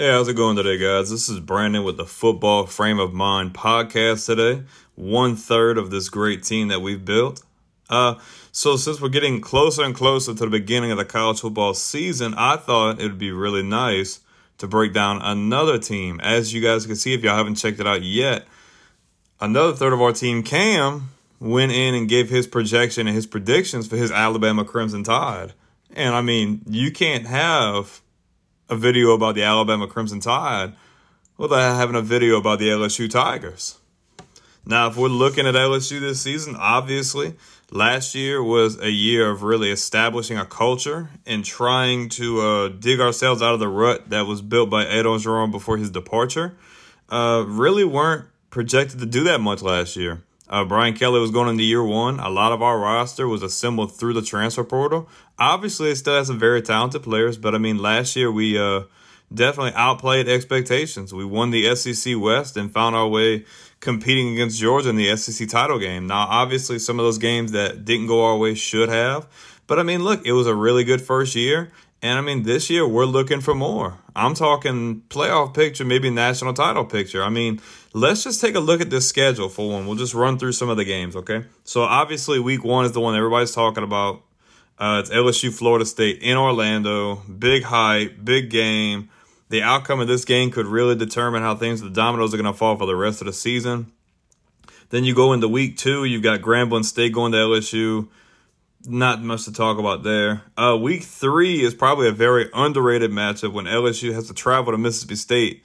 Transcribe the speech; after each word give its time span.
Hey, 0.00 0.10
how's 0.10 0.28
it 0.28 0.32
going 0.32 0.56
today, 0.56 0.78
guys? 0.78 1.10
This 1.10 1.28
is 1.28 1.40
Brandon 1.40 1.84
with 1.84 1.98
the 1.98 2.06
Football 2.06 2.64
Frame 2.64 2.98
of 2.98 3.12
Mind 3.12 3.52
podcast 3.52 4.24
today. 4.24 4.62
One 4.94 5.36
third 5.36 5.76
of 5.76 5.90
this 5.90 6.08
great 6.08 6.42
team 6.42 6.68
that 6.68 6.80
we've 6.80 7.04
built. 7.04 7.42
Uh, 7.90 8.14
so 8.50 8.76
since 8.76 8.98
we're 8.98 9.10
getting 9.10 9.42
closer 9.42 9.82
and 9.82 9.94
closer 9.94 10.32
to 10.32 10.44
the 10.44 10.50
beginning 10.50 10.90
of 10.90 10.96
the 10.96 11.04
college 11.04 11.40
football 11.40 11.74
season, 11.74 12.32
I 12.38 12.56
thought 12.56 12.98
it 12.98 13.02
would 13.02 13.18
be 13.18 13.30
really 13.30 13.62
nice 13.62 14.20
to 14.56 14.66
break 14.66 14.94
down 14.94 15.20
another 15.20 15.78
team. 15.78 16.18
As 16.20 16.54
you 16.54 16.62
guys 16.62 16.86
can 16.86 16.96
see, 16.96 17.12
if 17.12 17.22
y'all 17.22 17.36
haven't 17.36 17.56
checked 17.56 17.78
it 17.78 17.86
out 17.86 18.02
yet, 18.02 18.46
another 19.38 19.74
third 19.74 19.92
of 19.92 20.00
our 20.00 20.14
team, 20.14 20.42
Cam, 20.42 21.10
went 21.40 21.72
in 21.72 21.94
and 21.94 22.08
gave 22.08 22.30
his 22.30 22.46
projection 22.46 23.06
and 23.06 23.14
his 23.14 23.26
predictions 23.26 23.86
for 23.86 23.98
his 23.98 24.10
Alabama 24.10 24.64
Crimson 24.64 25.04
Tide. 25.04 25.52
And 25.92 26.14
I 26.14 26.22
mean, 26.22 26.62
you 26.66 26.90
can't 26.90 27.26
have 27.26 28.00
a 28.70 28.76
video 28.76 29.10
about 29.10 29.34
the 29.34 29.42
Alabama 29.42 29.86
Crimson 29.86 30.20
Tide 30.20 30.72
without 31.36 31.76
having 31.76 31.96
a 31.96 32.02
video 32.02 32.38
about 32.38 32.60
the 32.60 32.68
LSU 32.68 33.10
Tigers. 33.10 33.78
Now, 34.64 34.88
if 34.88 34.96
we're 34.96 35.08
looking 35.08 35.46
at 35.46 35.54
LSU 35.54 36.00
this 36.00 36.20
season, 36.20 36.54
obviously, 36.56 37.34
last 37.70 38.14
year 38.14 38.42
was 38.42 38.78
a 38.78 38.90
year 38.90 39.30
of 39.30 39.42
really 39.42 39.70
establishing 39.70 40.36
a 40.38 40.44
culture 40.44 41.10
and 41.26 41.44
trying 41.44 42.08
to 42.10 42.40
uh, 42.40 42.68
dig 42.68 43.00
ourselves 43.00 43.42
out 43.42 43.54
of 43.54 43.60
the 43.60 43.68
rut 43.68 44.10
that 44.10 44.26
was 44.26 44.42
built 44.42 44.70
by 44.70 44.86
Ed 44.86 45.04
Orgeron 45.04 45.50
before 45.50 45.76
his 45.76 45.90
departure. 45.90 46.56
Uh, 47.08 47.44
really 47.46 47.84
weren't 47.84 48.26
projected 48.50 49.00
to 49.00 49.06
do 49.06 49.24
that 49.24 49.40
much 49.40 49.62
last 49.62 49.96
year. 49.96 50.22
Uh, 50.50 50.64
Brian 50.64 50.94
Kelly 50.94 51.20
was 51.20 51.30
going 51.30 51.48
into 51.48 51.62
year 51.62 51.82
one. 51.82 52.18
A 52.18 52.28
lot 52.28 52.50
of 52.50 52.60
our 52.60 52.76
roster 52.76 53.28
was 53.28 53.42
assembled 53.42 53.96
through 53.96 54.14
the 54.14 54.22
transfer 54.22 54.64
portal. 54.64 55.08
Obviously, 55.38 55.90
it 55.90 55.96
still 55.96 56.16
has 56.16 56.26
some 56.26 56.40
very 56.40 56.60
talented 56.60 57.04
players, 57.04 57.38
but 57.38 57.54
I 57.54 57.58
mean, 57.58 57.78
last 57.78 58.16
year 58.16 58.32
we 58.32 58.58
uh, 58.58 58.82
definitely 59.32 59.72
outplayed 59.76 60.28
expectations. 60.28 61.14
We 61.14 61.24
won 61.24 61.50
the 61.50 61.74
SEC 61.76 62.18
West 62.18 62.56
and 62.56 62.72
found 62.72 62.96
our 62.96 63.06
way 63.06 63.44
competing 63.78 64.32
against 64.32 64.60
Georgia 64.60 64.90
in 64.90 64.96
the 64.96 65.16
SEC 65.16 65.48
title 65.48 65.78
game. 65.78 66.08
Now, 66.08 66.26
obviously, 66.28 66.80
some 66.80 66.98
of 66.98 67.04
those 67.04 67.18
games 67.18 67.52
that 67.52 67.84
didn't 67.84 68.08
go 68.08 68.24
our 68.24 68.36
way 68.36 68.54
should 68.54 68.88
have, 68.88 69.28
but 69.68 69.78
I 69.78 69.84
mean, 69.84 70.02
look, 70.02 70.26
it 70.26 70.32
was 70.32 70.48
a 70.48 70.54
really 70.54 70.82
good 70.82 71.00
first 71.00 71.36
year. 71.36 71.70
And 72.02 72.18
I 72.18 72.22
mean, 72.22 72.42
this 72.44 72.70
year 72.70 72.88
we're 72.88 73.04
looking 73.04 73.40
for 73.40 73.54
more. 73.54 73.98
I'm 74.16 74.34
talking 74.34 75.02
playoff 75.10 75.54
picture, 75.54 75.84
maybe 75.84 76.10
national 76.10 76.54
title 76.54 76.84
picture. 76.84 77.22
I 77.22 77.28
mean, 77.28 77.60
let's 77.92 78.24
just 78.24 78.40
take 78.40 78.54
a 78.54 78.60
look 78.60 78.80
at 78.80 78.90
this 78.90 79.08
schedule 79.08 79.48
for 79.48 79.70
one. 79.70 79.86
We'll 79.86 79.96
just 79.96 80.14
run 80.14 80.38
through 80.38 80.52
some 80.52 80.68
of 80.68 80.76
the 80.76 80.84
games, 80.84 81.16
okay? 81.16 81.44
So 81.64 81.82
obviously, 81.82 82.38
week 82.38 82.64
one 82.64 82.84
is 82.84 82.92
the 82.92 83.00
one 83.00 83.16
everybody's 83.16 83.52
talking 83.52 83.84
about. 83.84 84.22
Uh, 84.78 85.00
it's 85.00 85.10
LSU, 85.10 85.52
Florida 85.52 85.84
State 85.84 86.22
in 86.22 86.36
Orlando. 86.36 87.16
Big 87.16 87.64
hype, 87.64 88.24
big 88.24 88.50
game. 88.50 89.10
The 89.50 89.62
outcome 89.62 90.00
of 90.00 90.08
this 90.08 90.24
game 90.24 90.50
could 90.50 90.66
really 90.66 90.94
determine 90.94 91.42
how 91.42 91.54
things, 91.56 91.80
the 91.80 91.90
dominoes 91.90 92.32
are 92.32 92.36
going 92.36 92.52
to 92.52 92.56
fall 92.56 92.76
for 92.76 92.86
the 92.86 92.96
rest 92.96 93.20
of 93.20 93.26
the 93.26 93.32
season. 93.32 93.92
Then 94.90 95.04
you 95.04 95.14
go 95.14 95.32
into 95.32 95.48
week 95.48 95.76
two. 95.76 96.04
You've 96.04 96.22
got 96.22 96.40
Grambling 96.40 96.84
State 96.84 97.12
going 97.12 97.32
to 97.32 97.38
LSU 97.38 98.08
not 98.86 99.22
much 99.22 99.44
to 99.44 99.52
talk 99.52 99.78
about 99.78 100.02
there. 100.02 100.42
Uh, 100.56 100.78
week 100.80 101.02
three 101.02 101.62
is 101.62 101.74
probably 101.74 102.08
a 102.08 102.12
very 102.12 102.48
underrated 102.54 103.10
matchup 103.10 103.52
when 103.52 103.66
LSU 103.66 104.14
has 104.14 104.28
to 104.28 104.34
travel 104.34 104.72
to 104.72 104.78
Mississippi 104.78 105.16
State 105.16 105.64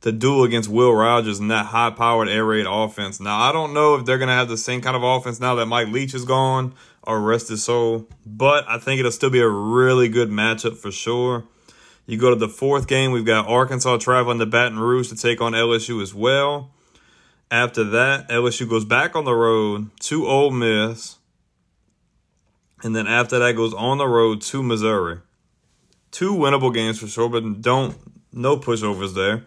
to 0.00 0.12
duel 0.12 0.44
against 0.44 0.68
Will 0.68 0.92
Rogers 0.92 1.38
and 1.38 1.50
that 1.50 1.66
high 1.66 1.90
powered 1.90 2.28
air 2.28 2.44
raid 2.44 2.66
offense. 2.68 3.20
Now, 3.20 3.40
I 3.40 3.52
don't 3.52 3.72
know 3.72 3.94
if 3.94 4.04
they're 4.04 4.18
going 4.18 4.28
to 4.28 4.34
have 4.34 4.48
the 4.48 4.56
same 4.56 4.80
kind 4.80 4.96
of 4.96 5.02
offense 5.02 5.40
now 5.40 5.54
that 5.54 5.66
Mike 5.66 5.88
Leach 5.88 6.14
is 6.14 6.24
gone 6.24 6.74
or 7.02 7.20
rest 7.20 7.48
his 7.48 7.64
soul, 7.64 8.06
but 8.26 8.64
I 8.68 8.78
think 8.78 8.98
it'll 8.98 9.12
still 9.12 9.30
be 9.30 9.40
a 9.40 9.48
really 9.48 10.08
good 10.08 10.30
matchup 10.30 10.76
for 10.76 10.90
sure. 10.90 11.44
You 12.06 12.18
go 12.18 12.30
to 12.30 12.36
the 12.36 12.48
fourth 12.48 12.86
game, 12.86 13.12
we've 13.12 13.24
got 13.24 13.46
Arkansas 13.46 13.96
traveling 13.98 14.38
to 14.38 14.46
Baton 14.46 14.78
Rouge 14.78 15.08
to 15.08 15.16
take 15.16 15.40
on 15.40 15.52
LSU 15.52 16.02
as 16.02 16.14
well. 16.14 16.70
After 17.50 17.84
that, 17.84 18.28
LSU 18.28 18.68
goes 18.68 18.84
back 18.84 19.16
on 19.16 19.24
the 19.24 19.34
road 19.34 19.90
to 20.00 20.26
Ole 20.26 20.50
Miss 20.50 21.16
and 22.84 22.94
then 22.94 23.06
after 23.06 23.38
that 23.38 23.56
goes 23.56 23.72
on 23.72 23.98
the 23.98 24.06
road 24.06 24.42
to 24.42 24.62
Missouri. 24.62 25.18
Two 26.10 26.34
winnable 26.34 26.72
games 26.72 27.00
for 27.00 27.08
sure, 27.08 27.30
but 27.30 27.62
don't 27.62 27.96
no 28.30 28.58
pushovers 28.58 29.14
there. 29.14 29.44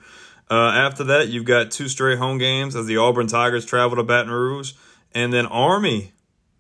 Uh, 0.50 0.70
after 0.70 1.04
that, 1.04 1.28
you've 1.28 1.46
got 1.46 1.72
two 1.72 1.88
straight 1.90 2.18
home 2.18 2.38
games 2.38 2.76
as 2.76 2.86
the 2.86 2.98
Auburn 2.98 3.28
Tigers 3.28 3.66
travel 3.66 3.98
to 3.98 4.04
Baton 4.04 4.32
Rouge, 4.32 4.74
and 5.14 5.34
then 5.34 5.46
Army, 5.46 6.14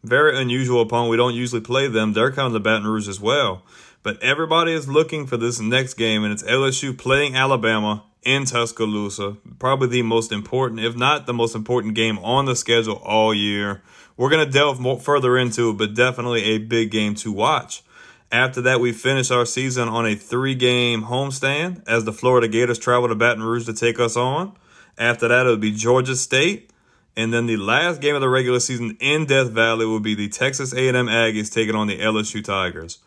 very 0.03 0.39
unusual 0.39 0.81
opponent. 0.81 1.09
We 1.09 1.17
don't 1.17 1.35
usually 1.35 1.61
play 1.61 1.87
them. 1.87 2.13
They're 2.13 2.31
coming 2.31 2.53
to 2.53 2.59
Baton 2.59 2.85
Rouge 2.85 3.07
as 3.07 3.19
well. 3.19 3.63
But 4.03 4.21
everybody 4.21 4.73
is 4.73 4.87
looking 4.87 5.25
for 5.25 5.37
this 5.37 5.59
next 5.59 5.95
game, 5.95 6.23
and 6.23 6.31
it's 6.31 6.43
LSU 6.43 6.97
playing 6.97 7.35
Alabama 7.35 8.03
in 8.23 8.45
Tuscaloosa. 8.45 9.37
Probably 9.59 9.87
the 9.87 10.01
most 10.01 10.31
important, 10.31 10.81
if 10.81 10.95
not 10.95 11.25
the 11.25 11.33
most 11.33 11.55
important 11.55 11.93
game 11.93 12.19
on 12.19 12.45
the 12.45 12.55
schedule 12.55 13.01
all 13.03 13.33
year. 13.33 13.81
We're 14.15 14.29
going 14.29 14.45
to 14.45 14.51
delve 14.51 14.79
more 14.79 14.99
further 14.99 15.37
into 15.37 15.69
it, 15.69 15.77
but 15.77 15.93
definitely 15.93 16.43
a 16.43 16.57
big 16.57 16.91
game 16.91 17.15
to 17.15 17.31
watch. 17.31 17.83
After 18.31 18.61
that, 18.61 18.81
we 18.81 18.91
finish 18.91 19.31
our 19.31 19.45
season 19.45 19.87
on 19.87 20.05
a 20.05 20.15
three 20.15 20.55
game 20.55 21.03
homestand 21.03 21.83
as 21.87 22.03
the 22.03 22.11
Florida 22.11 22.47
Gators 22.47 22.77
travel 22.77 23.07
to 23.07 23.15
Baton 23.15 23.43
Rouge 23.43 23.65
to 23.65 23.73
take 23.73 23.99
us 23.99 24.17
on. 24.17 24.53
After 24.97 25.27
that, 25.27 25.45
it'll 25.45 25.57
be 25.57 25.71
Georgia 25.71 26.15
State. 26.15 26.71
And 27.15 27.33
then 27.33 27.47
the 27.47 27.57
last 27.57 28.01
game 28.01 28.15
of 28.15 28.21
the 28.21 28.29
regular 28.29 28.59
season 28.59 28.97
in 28.99 29.25
Death 29.25 29.49
Valley 29.49 29.85
will 29.85 29.99
be 29.99 30.13
the 30.13 30.29
Texas 30.29 30.73
A&M 30.73 31.07
Aggies 31.07 31.51
taking 31.51 31.73
on 31.73 31.87
the 31.87 31.99
LSU 31.99 32.43
Tigers. 32.43 32.99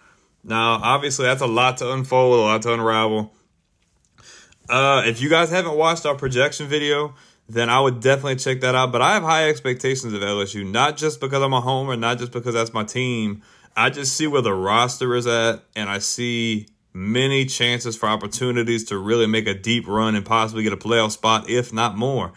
Now, 0.42 0.80
obviously, 0.82 1.26
that's 1.26 1.42
a 1.42 1.46
lot 1.46 1.76
to 1.76 1.92
unfold, 1.92 2.38
a 2.38 2.42
lot 2.42 2.62
to 2.62 2.72
unravel. 2.72 3.32
Uh, 4.68 5.02
if 5.04 5.20
you 5.20 5.28
guys 5.28 5.50
haven't 5.50 5.76
watched 5.76 6.06
our 6.06 6.14
projection 6.14 6.66
video, 6.66 7.14
then 7.48 7.68
I 7.68 7.80
would 7.80 8.00
definitely 8.00 8.36
check 8.36 8.60
that 8.62 8.74
out. 8.74 8.90
But 8.90 9.02
I 9.02 9.14
have 9.14 9.22
high 9.22 9.48
expectations 9.48 10.12
of 10.12 10.22
LSU, 10.22 10.68
not 10.68 10.96
just 10.96 11.20
because 11.20 11.42
I'm 11.42 11.52
a 11.52 11.60
homer, 11.60 11.96
not 11.96 12.18
just 12.18 12.32
because 12.32 12.54
that's 12.54 12.72
my 12.72 12.84
team. 12.84 13.42
I 13.76 13.90
just 13.90 14.16
see 14.16 14.26
where 14.26 14.42
the 14.42 14.54
roster 14.54 15.14
is 15.14 15.26
at, 15.26 15.62
and 15.76 15.88
I 15.88 15.98
see 15.98 16.66
many 16.92 17.46
chances 17.46 17.96
for 17.96 18.08
opportunities 18.08 18.84
to 18.86 18.98
really 18.98 19.26
make 19.26 19.46
a 19.46 19.54
deep 19.54 19.86
run 19.86 20.14
and 20.14 20.26
possibly 20.26 20.62
get 20.62 20.72
a 20.72 20.76
playoff 20.76 21.12
spot, 21.12 21.48
if 21.48 21.72
not 21.72 21.96
more. 21.96 22.32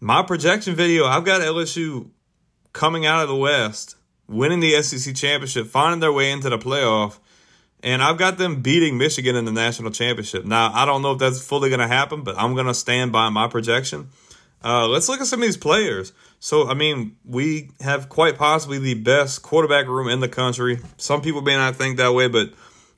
My 0.00 0.22
projection 0.22 0.74
video, 0.74 1.04
I've 1.04 1.24
got 1.24 1.40
LSU 1.40 2.10
coming 2.72 3.06
out 3.06 3.22
of 3.22 3.28
the 3.28 3.36
West, 3.36 3.96
winning 4.28 4.60
the 4.60 4.80
SEC 4.82 5.14
championship, 5.14 5.66
finding 5.66 6.00
their 6.00 6.12
way 6.12 6.30
into 6.30 6.48
the 6.48 6.58
playoff, 6.58 7.18
and 7.82 8.02
I've 8.02 8.18
got 8.18 8.38
them 8.38 8.60
beating 8.60 8.98
Michigan 8.98 9.36
in 9.36 9.44
the 9.44 9.52
national 9.52 9.90
championship. 9.90 10.44
Now, 10.44 10.72
I 10.72 10.84
don't 10.84 11.02
know 11.02 11.12
if 11.12 11.18
that's 11.18 11.42
fully 11.42 11.68
going 11.68 11.80
to 11.80 11.88
happen, 11.88 12.22
but 12.22 12.36
I'm 12.38 12.54
going 12.54 12.66
to 12.66 12.74
stand 12.74 13.12
by 13.12 13.28
my 13.28 13.48
projection. 13.48 14.08
Uh, 14.62 14.88
let's 14.88 15.08
look 15.08 15.20
at 15.20 15.26
some 15.26 15.40
of 15.40 15.46
these 15.46 15.56
players. 15.56 16.12
So, 16.40 16.68
I 16.68 16.74
mean, 16.74 17.16
we 17.24 17.70
have 17.80 18.08
quite 18.08 18.36
possibly 18.36 18.78
the 18.78 18.94
best 18.94 19.42
quarterback 19.42 19.86
room 19.86 20.08
in 20.08 20.20
the 20.20 20.28
country. 20.28 20.80
Some 20.96 21.20
people 21.20 21.42
may 21.42 21.56
not 21.56 21.76
think 21.76 21.96
that 21.96 22.14
way, 22.14 22.28
but 22.28 22.50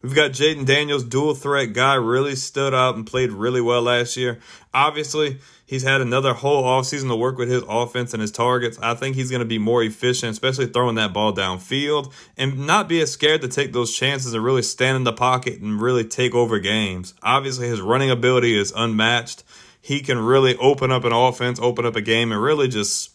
we've 0.03 0.15
got 0.15 0.33
Jayden 0.33 0.67
Daniels, 0.67 1.05
dual 1.05 1.35
threat 1.35 1.73
guy, 1.73 1.95
really 1.95 2.37
stood 2.37 2.75
out 2.75 2.97
and 2.97 3.07
played 3.07 3.31
really 3.33 3.61
well 3.61 3.83
last 3.83 4.17
year. 4.17 4.41
Obviously, 4.75 5.39
he's 5.65 5.83
had 5.83 6.03
another 6.03 6.35
whole 6.35 6.65
offseason 6.65 7.09
to 7.09 7.17
work 7.17 7.39
with 7.39 7.49
his 7.49 7.63
offense 7.67 8.13
and 8.13 8.21
his 8.21 8.31
targets. 8.31 8.79
I 8.83 8.95
think 8.95 9.17
he's 9.17 9.31
going 9.31 9.41
to 9.41 9.47
be 9.47 9.59
more 9.59 9.83
efficient, 9.83 10.33
especially 10.33 10.67
throwing 10.67 10.97
that 10.97 11.15
ball 11.15 11.33
downfield 11.33 12.13
and 12.37 12.67
not 12.67 12.89
be 12.89 13.01
as 13.01 13.11
scared 13.11 13.41
to 13.41 13.49
take 13.49 13.73
those 13.73 13.95
chances 13.95 14.35
and 14.35 14.45
really 14.45 14.63
stand 14.63 14.97
in 14.97 15.05
the 15.05 15.15
pocket 15.15 15.61
and 15.61 15.81
really 15.81 16.05
take 16.05 16.35
over 16.35 16.59
games. 16.59 17.15
Obviously, 17.23 17.69
his 17.69 17.81
running 17.81 18.11
ability 18.11 18.57
is 18.57 18.73
unmatched 18.77 19.45
he 19.83 20.01
can 20.01 20.19
really 20.19 20.57
open 20.57 20.91
up 20.91 21.05
an 21.05 21.13
offense, 21.13 21.59
open 21.59 21.87
up 21.87 21.97
a 21.97 22.01
game, 22.01 22.33
and 22.33 22.43
really 22.43 22.69
just 22.69 23.11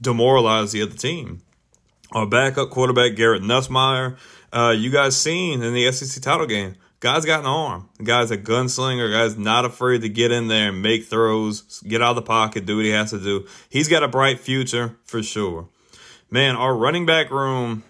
demoralize 0.00 0.72
the 0.72 0.82
other 0.82 0.96
team. 0.96 1.42
Our 2.12 2.26
backup 2.26 2.70
quarterback, 2.70 3.16
Garrett 3.16 3.42
Nussmeier, 3.42 4.16
uh, 4.52 4.74
you 4.76 4.90
guys 4.90 5.20
seen 5.20 5.62
in 5.62 5.74
the 5.74 5.90
SEC 5.92 6.22
title 6.22 6.46
game. 6.46 6.76
Guy's 7.00 7.26
got 7.26 7.40
an 7.40 7.46
arm. 7.46 7.88
The 7.98 8.04
guy's 8.04 8.30
a 8.30 8.38
gunslinger. 8.38 9.12
Guy's 9.12 9.36
not 9.36 9.64
afraid 9.64 10.00
to 10.00 10.08
get 10.08 10.32
in 10.32 10.48
there 10.48 10.70
and 10.70 10.80
make 10.80 11.04
throws, 11.04 11.80
get 11.86 12.00
out 12.00 12.10
of 12.10 12.16
the 12.16 12.22
pocket, 12.22 12.64
do 12.64 12.76
what 12.76 12.84
he 12.84 12.90
has 12.90 13.10
to 13.10 13.18
do. 13.18 13.46
He's 13.68 13.88
got 13.88 14.02
a 14.02 14.08
bright 14.08 14.40
future 14.40 14.96
for 15.04 15.22
sure. 15.22 15.68
Man, 16.30 16.56
our 16.56 16.74
running 16.74 17.04
back 17.04 17.30
room 17.30 17.84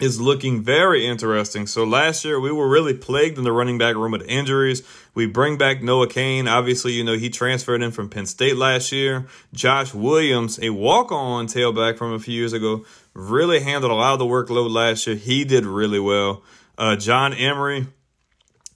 is 0.00 0.20
looking 0.20 0.62
very 0.62 1.06
interesting. 1.06 1.66
So 1.66 1.84
last 1.84 2.24
year 2.24 2.38
we 2.38 2.52
were 2.52 2.68
really 2.68 2.94
plagued 2.94 3.38
in 3.38 3.44
the 3.44 3.52
running 3.52 3.78
back 3.78 3.96
room 3.96 4.12
with 4.12 4.22
injuries. 4.28 4.82
We 5.14 5.26
bring 5.26 5.58
back 5.58 5.82
Noah 5.82 6.08
Cain. 6.08 6.46
Obviously, 6.46 6.92
you 6.92 7.04
know, 7.04 7.14
he 7.14 7.30
transferred 7.30 7.82
in 7.82 7.90
from 7.90 8.08
Penn 8.08 8.26
State 8.26 8.56
last 8.56 8.92
year. 8.92 9.26
Josh 9.52 9.92
Williams, 9.92 10.58
a 10.62 10.70
walk-on 10.70 11.46
tailback 11.46 11.98
from 11.98 12.12
a 12.12 12.18
few 12.18 12.34
years 12.34 12.52
ago, 12.52 12.84
really 13.14 13.60
handled 13.60 13.90
a 13.90 13.96
lot 13.96 14.12
of 14.12 14.18
the 14.20 14.24
workload 14.24 14.70
last 14.70 15.06
year. 15.06 15.16
He 15.16 15.44
did 15.44 15.66
really 15.66 16.00
well. 16.00 16.42
Uh, 16.76 16.94
John 16.94 17.34
Emery, 17.34 17.88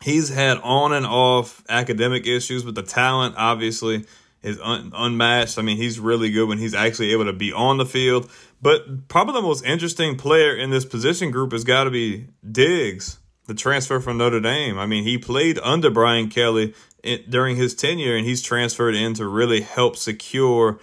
he's 0.02 0.28
had 0.30 0.58
on 0.58 0.92
and 0.92 1.06
off 1.06 1.62
academic 1.68 2.26
issues, 2.26 2.64
but 2.64 2.74
the 2.74 2.82
talent 2.82 3.36
obviously 3.38 4.04
is 4.42 4.58
un- 4.60 4.92
unmatched. 4.94 5.58
I 5.58 5.62
mean, 5.62 5.76
he's 5.76 6.00
really 6.00 6.30
good 6.30 6.48
when 6.48 6.58
he's 6.58 6.74
actually 6.74 7.12
able 7.12 7.26
to 7.26 7.32
be 7.32 7.52
on 7.52 7.78
the 7.78 7.86
field. 7.86 8.30
But 8.60 9.08
probably 9.08 9.34
the 9.34 9.42
most 9.42 9.64
interesting 9.64 10.16
player 10.16 10.54
in 10.54 10.70
this 10.70 10.84
position 10.84 11.30
group 11.30 11.52
has 11.52 11.64
got 11.64 11.84
to 11.84 11.90
be 11.90 12.28
Diggs. 12.48 13.18
the 13.46 13.54
transfer 13.54 14.00
from 14.00 14.18
Notre 14.18 14.40
Dame. 14.40 14.78
I 14.78 14.86
mean, 14.86 15.04
he 15.04 15.18
played 15.18 15.58
under 15.62 15.90
Brian 15.90 16.28
Kelly 16.28 16.74
in, 17.02 17.24
during 17.28 17.56
his 17.56 17.74
tenure, 17.74 18.16
and 18.16 18.24
he's 18.24 18.42
transferred 18.42 18.94
in 18.94 19.14
to 19.14 19.26
really 19.26 19.60
help 19.60 19.96
secure 19.96 20.78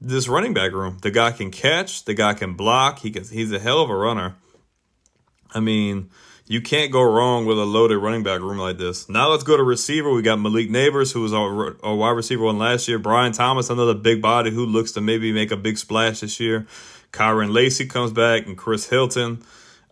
this 0.00 0.28
running 0.28 0.54
back 0.54 0.72
room. 0.72 0.98
The 1.02 1.10
guy 1.10 1.32
can 1.32 1.50
catch, 1.50 2.04
the 2.04 2.14
guy 2.14 2.34
can 2.34 2.54
block. 2.54 3.00
He 3.00 3.10
can, 3.10 3.24
he's 3.24 3.50
a 3.52 3.58
hell 3.58 3.82
of 3.82 3.90
a 3.90 3.96
runner. 3.96 4.36
I 5.52 5.60
mean, 5.60 6.10
you 6.48 6.62
can't 6.62 6.90
go 6.90 7.02
wrong 7.02 7.44
with 7.44 7.58
a 7.58 7.64
loaded 7.64 7.98
running 7.98 8.22
back 8.22 8.40
room 8.40 8.56
like 8.56 8.78
this. 8.78 9.08
Now 9.08 9.30
let's 9.30 9.44
go 9.44 9.56
to 9.56 9.62
receiver. 9.62 10.10
We 10.10 10.22
got 10.22 10.40
Malik 10.40 10.70
Nabers, 10.70 11.12
who 11.12 11.20
was 11.20 11.32
our, 11.34 11.76
our 11.82 11.94
wide 11.94 12.10
receiver 12.10 12.44
one 12.44 12.58
last 12.58 12.88
year. 12.88 12.98
Brian 12.98 13.32
Thomas, 13.32 13.68
another 13.68 13.94
big 13.94 14.22
body 14.22 14.50
who 14.50 14.64
looks 14.64 14.92
to 14.92 15.02
maybe 15.02 15.30
make 15.30 15.50
a 15.50 15.56
big 15.56 15.76
splash 15.76 16.20
this 16.20 16.40
year. 16.40 16.66
Kyren 17.12 17.52
Lacy 17.52 17.86
comes 17.86 18.12
back, 18.12 18.46
and 18.46 18.56
Chris 18.56 18.88
Hilton. 18.88 19.42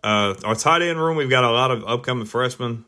Uh, 0.03 0.33
our 0.43 0.55
tight 0.55 0.81
end 0.81 0.99
room, 0.99 1.15
we've 1.15 1.29
got 1.29 1.43
a 1.43 1.51
lot 1.51 1.69
of 1.69 1.83
upcoming 1.85 2.25
freshmen. 2.25 2.85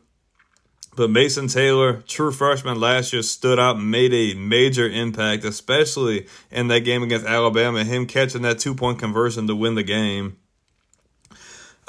But 0.96 1.10
Mason 1.10 1.46
Taylor, 1.46 2.02
true 2.02 2.32
freshman 2.32 2.80
last 2.80 3.12
year, 3.12 3.22
stood 3.22 3.60
out 3.60 3.76
and 3.76 3.90
made 3.90 4.12
a 4.12 4.34
major 4.34 4.88
impact, 4.88 5.44
especially 5.44 6.26
in 6.50 6.66
that 6.68 6.80
game 6.80 7.04
against 7.04 7.26
Alabama. 7.26 7.84
Him 7.84 8.06
catching 8.06 8.42
that 8.42 8.58
two 8.58 8.74
point 8.74 8.98
conversion 8.98 9.46
to 9.46 9.54
win 9.54 9.76
the 9.76 9.84
game. 9.84 10.36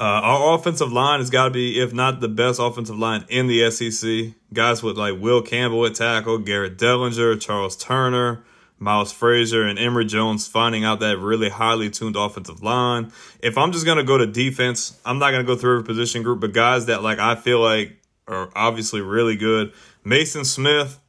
Uh, 0.02 0.20
our 0.24 0.56
offensive 0.56 0.92
line 0.92 1.20
has 1.20 1.30
got 1.30 1.46
to 1.46 1.52
be, 1.52 1.80
if 1.80 1.94
not 1.94 2.22
the 2.22 2.28
best 2.28 2.60
offensive 2.60 2.98
line 2.98 3.24
in 3.30 3.46
the 3.46 3.70
SEC. 3.70 4.34
Guys 4.52 4.82
with 4.82 4.98
like 4.98 5.22
Will 5.22 5.44
Campbell 5.44 5.86
at 5.86 5.94
tackle, 5.94 6.40
Garrett 6.40 6.80
Dellinger, 6.80 7.40
Charles 7.40 7.78
Turner, 7.78 8.44
Miles 8.80 9.12
Frazier, 9.12 9.62
and 9.62 9.78
Emery 9.78 10.06
Jones 10.06 10.48
finding 10.48 10.84
out 10.84 11.02
that 11.02 11.20
really 11.20 11.50
highly 11.50 11.92
tuned 11.92 12.16
offensive 12.16 12.64
line. 12.64 13.12
If 13.44 13.60
I'm 13.60 13.72
just 13.72 13.86
going 13.86 14.00
to 14.00 14.04
go 14.04 14.18
to 14.18 14.26
defense, 14.26 15.00
I'm 15.06 15.20
not 15.20 15.30
going 15.30 15.46
to 15.46 15.48
go 15.48 15.56
through 15.56 15.74
every 15.74 15.86
position 15.86 16.24
group, 16.24 16.40
but 16.40 16.52
guys 16.52 16.88
that 16.88 17.04
like 17.04 17.20
I 17.20 17.36
feel 17.36 17.60
like 17.60 17.96
are 18.28 18.50
obviously 18.56 19.02
really 19.02 19.36
good. 19.36 19.72
Mason 20.04 20.46
Smith, 20.46 21.00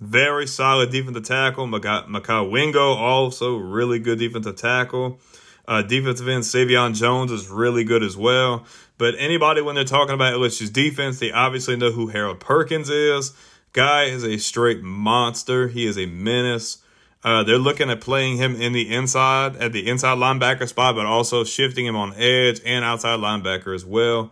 very 0.00 0.48
solid 0.48 0.90
defensive 0.90 1.22
tackle. 1.22 1.68
Mekhi 1.68 2.50
Wingo, 2.50 2.94
also 2.94 3.58
really 3.58 4.00
good 4.00 4.18
defensive 4.18 4.56
tackle. 4.56 5.20
Uh, 5.66 5.82
defensive 5.82 6.28
end 6.28 6.44
Sai'vion 6.44 6.94
Jones 6.94 7.32
is 7.32 7.48
really 7.48 7.84
good 7.84 8.02
as 8.02 8.16
well. 8.16 8.66
But 8.98 9.14
anybody, 9.18 9.60
when 9.60 9.74
they're 9.74 9.84
talking 9.84 10.14
about 10.14 10.34
LSU's 10.34 10.70
defense, 10.70 11.18
they 11.18 11.32
obviously 11.32 11.76
know 11.76 11.90
who 11.90 12.08
Harold 12.08 12.40
Perkins 12.40 12.90
is. 12.90 13.32
Guy 13.72 14.04
is 14.04 14.24
a 14.24 14.38
straight 14.38 14.82
monster. 14.82 15.68
He 15.68 15.86
is 15.86 15.98
a 15.98 16.06
menace. 16.06 16.78
Uh, 17.24 17.42
they're 17.42 17.58
looking 17.58 17.90
at 17.90 18.02
playing 18.02 18.36
him 18.36 18.54
in 18.54 18.72
the 18.72 18.94
inside, 18.94 19.56
at 19.56 19.72
the 19.72 19.88
inside 19.88 20.18
linebacker 20.18 20.68
spot, 20.68 20.94
but 20.94 21.06
also 21.06 21.42
shifting 21.42 21.86
him 21.86 21.96
on 21.96 22.12
edge 22.14 22.60
and 22.66 22.84
outside 22.84 23.18
linebacker 23.18 23.74
as 23.74 23.84
well. 23.84 24.30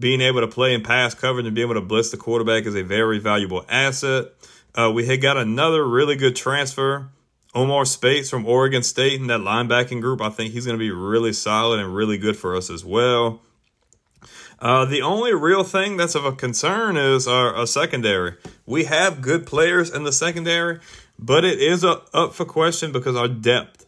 Being 0.00 0.22
able 0.22 0.40
to 0.40 0.48
play 0.48 0.74
in 0.74 0.82
pass 0.82 1.14
coverage 1.14 1.46
and 1.46 1.54
being 1.54 1.66
able 1.66 1.80
to 1.80 1.86
blitz 1.86 2.10
the 2.10 2.16
quarterback 2.16 2.64
is 2.64 2.74
a 2.74 2.82
very 2.82 3.18
valuable 3.18 3.64
asset. 3.68 4.28
Uh, 4.74 4.90
we 4.92 5.06
had 5.06 5.20
got 5.20 5.36
another 5.36 5.86
really 5.86 6.16
good 6.16 6.34
transfer, 6.34 7.10
Omar 7.54 7.84
Speights 7.84 8.30
from 8.30 8.46
Oregon 8.46 8.82
State 8.82 9.20
in 9.20 9.28
that 9.28 9.40
linebacking 9.40 10.00
group. 10.00 10.20
I 10.20 10.30
think 10.30 10.52
he's 10.52 10.66
going 10.66 10.78
to 10.78 10.82
be 10.84 10.90
really 10.90 11.32
solid 11.32 11.80
and 11.80 11.94
really 11.94 12.18
good 12.18 12.36
for 12.36 12.56
us 12.56 12.70
as 12.70 12.84
well. 12.84 13.40
Uh, 14.58 14.84
the 14.84 15.02
only 15.02 15.34
real 15.34 15.62
thing 15.62 15.96
that's 15.96 16.14
of 16.14 16.24
a 16.24 16.32
concern 16.32 16.96
is 16.96 17.28
our, 17.28 17.54
our, 17.54 17.66
secondary. 17.66 18.34
We 18.64 18.84
have 18.84 19.20
good 19.20 19.46
players 19.46 19.90
in 19.90 20.04
the 20.04 20.12
secondary, 20.12 20.80
but 21.18 21.44
it 21.44 21.60
is 21.60 21.84
a, 21.84 22.02
up 22.14 22.34
for 22.34 22.44
question 22.44 22.90
because 22.90 23.14
our 23.14 23.28
depth 23.28 23.84